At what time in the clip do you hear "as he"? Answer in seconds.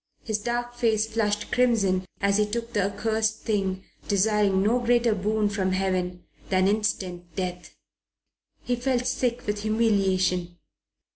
2.21-2.45